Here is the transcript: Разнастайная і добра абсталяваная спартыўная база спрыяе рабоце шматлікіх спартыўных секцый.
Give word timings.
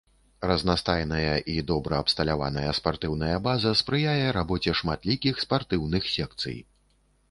Разнастайная 0.51 1.33
і 1.57 1.57
добра 1.73 1.99
абсталяваная 2.05 2.71
спартыўная 2.79 3.37
база 3.51 3.77
спрыяе 3.85 4.27
рабоце 4.41 4.71
шматлікіх 4.85 5.35
спартыўных 5.49 6.03
секцый. 6.19 6.63